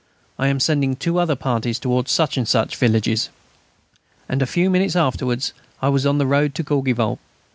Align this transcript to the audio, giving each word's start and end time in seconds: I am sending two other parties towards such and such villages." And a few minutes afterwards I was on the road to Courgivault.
I 0.39 0.47
am 0.47 0.59
sending 0.59 0.95
two 0.95 1.19
other 1.19 1.35
parties 1.35 1.77
towards 1.77 2.09
such 2.11 2.35
and 2.35 2.47
such 2.47 2.75
villages." 2.75 3.29
And 4.27 4.41
a 4.41 4.47
few 4.47 4.67
minutes 4.71 4.95
afterwards 4.95 5.53
I 5.79 5.89
was 5.89 6.07
on 6.07 6.17
the 6.17 6.25
road 6.25 6.55
to 6.55 6.63
Courgivault. 6.63 7.19